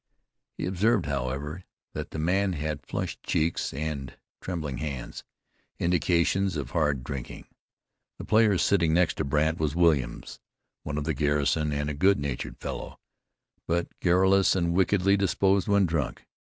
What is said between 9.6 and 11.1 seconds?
Williams, one of